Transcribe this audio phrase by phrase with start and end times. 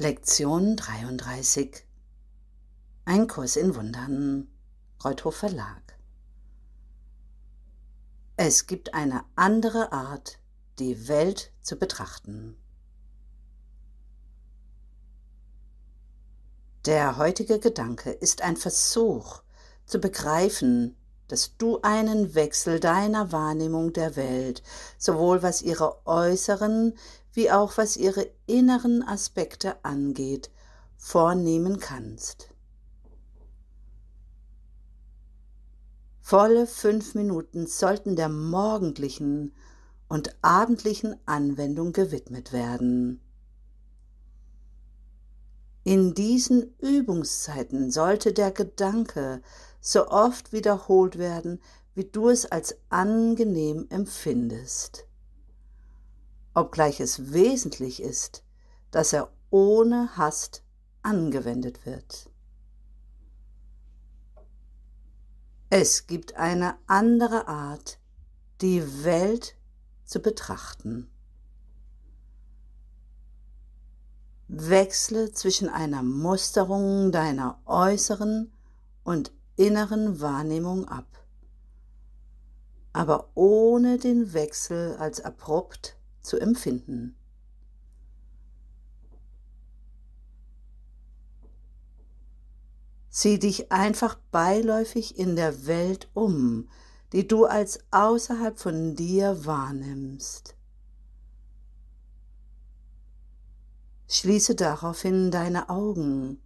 [0.00, 1.84] Lektion 33
[3.04, 4.46] Ein Kurs in Wundern.
[5.04, 5.98] Reuthof Verlag.
[8.36, 10.38] Es gibt eine andere Art,
[10.78, 12.56] die Welt zu betrachten.
[16.84, 19.42] Der heutige Gedanke ist ein Versuch
[19.84, 20.94] zu begreifen,
[21.26, 24.62] dass du einen Wechsel deiner Wahrnehmung der Welt,
[24.96, 26.96] sowohl was ihre äußeren
[27.38, 30.50] wie auch was ihre inneren Aspekte angeht,
[30.96, 32.52] vornehmen kannst.
[36.20, 39.54] Volle fünf Minuten sollten der morgendlichen
[40.08, 43.20] und abendlichen Anwendung gewidmet werden.
[45.84, 49.42] In diesen Übungszeiten sollte der Gedanke
[49.80, 51.60] so oft wiederholt werden,
[51.94, 55.07] wie du es als angenehm empfindest
[56.54, 58.42] obgleich es wesentlich ist,
[58.90, 60.62] dass er ohne Hast
[61.02, 62.30] angewendet wird.
[65.70, 67.98] Es gibt eine andere Art,
[68.62, 69.54] die Welt
[70.04, 71.10] zu betrachten.
[74.48, 78.50] Wechsle zwischen einer Musterung deiner äußeren
[79.04, 81.06] und inneren Wahrnehmung ab,
[82.94, 87.16] aber ohne den Wechsel als abrupt zu empfinden.
[93.10, 96.68] Sieh dich einfach beiläufig in der Welt um,
[97.12, 100.54] die du als außerhalb von dir wahrnimmst.
[104.06, 106.40] Schließe daraufhin deine Augen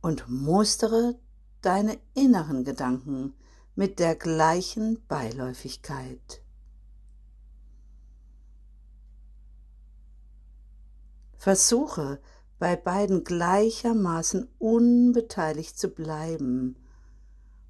[0.00, 1.18] und mustere
[1.60, 3.34] deine inneren Gedanken
[3.74, 6.40] mit der gleichen Beiläufigkeit.
[11.38, 12.20] Versuche
[12.58, 16.76] bei beiden gleichermaßen unbeteiligt zu bleiben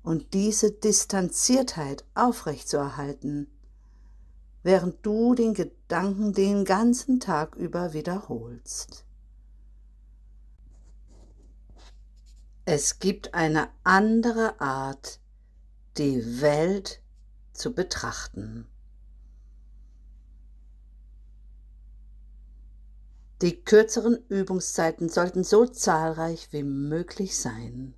[0.02, 3.48] und diese Distanziertheit aufrechtzuerhalten,
[4.62, 9.04] während du den Gedanken den ganzen Tag über wiederholst.
[12.64, 15.20] Es gibt eine andere Art,
[15.98, 17.00] die Welt
[17.52, 18.66] zu betrachten.
[23.42, 27.94] Die kürzeren Übungszeiten sollten so zahlreich wie möglich sein.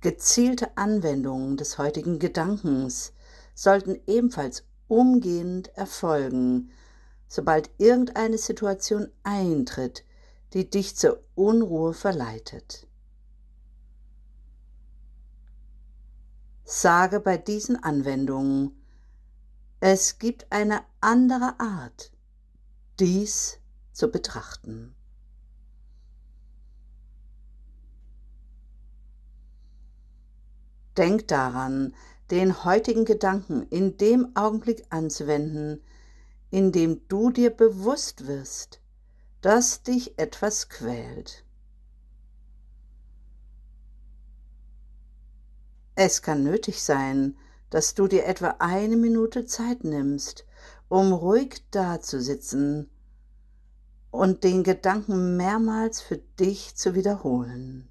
[0.00, 3.12] Gezielte Anwendungen des heutigen Gedankens
[3.54, 6.70] sollten ebenfalls umgehend erfolgen,
[7.28, 10.04] sobald irgendeine Situation eintritt,
[10.52, 12.86] die dich zur Unruhe verleitet.
[16.64, 18.78] Sage bei diesen Anwendungen,
[19.80, 22.12] es gibt eine andere Art,
[23.00, 23.58] dies
[23.92, 24.94] zu betrachten.
[30.96, 31.94] Denk daran,
[32.30, 35.80] den heutigen Gedanken in dem Augenblick anzuwenden,
[36.50, 38.80] in dem du dir bewusst wirst,
[39.40, 41.44] dass dich etwas quält.
[45.94, 47.36] Es kann nötig sein,
[47.70, 50.47] dass du dir etwa eine Minute Zeit nimmst,
[50.88, 52.90] um ruhig dazusitzen
[54.10, 57.88] und den Gedanken mehrmals für dich zu wiederholen.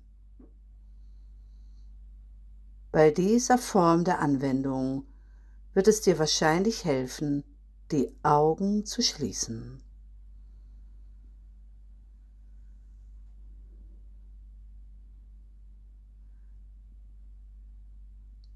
[2.92, 5.06] Bei dieser Form der Anwendung
[5.74, 7.44] wird es dir wahrscheinlich helfen,
[7.92, 9.84] die Augen zu schließen.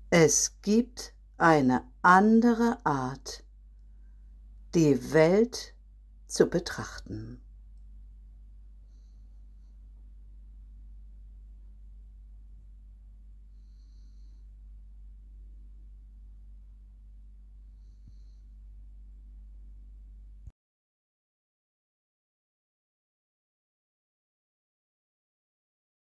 [0.10, 3.46] Es gibt eine andere Art,
[4.74, 5.74] die Welt
[6.28, 7.42] zu betrachten.